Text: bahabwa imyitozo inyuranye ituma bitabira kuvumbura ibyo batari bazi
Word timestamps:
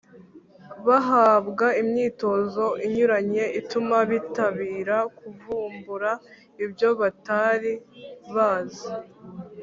bahabwa 0.87 1.67
imyitozo 1.81 2.65
inyuranye 2.85 3.43
ituma 3.59 3.97
bitabira 4.09 4.97
kuvumbura 5.17 6.11
ibyo 6.63 6.89
batari 6.99 7.73
bazi 8.35 8.89